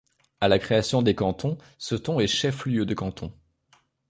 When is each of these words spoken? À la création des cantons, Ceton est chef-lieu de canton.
À 0.39 0.47
la 0.47 0.57
création 0.57 1.03
des 1.03 1.13
cantons, 1.13 1.59
Ceton 1.77 2.19
est 2.19 2.25
chef-lieu 2.25 2.87
de 2.87 2.95
canton. 2.95 3.31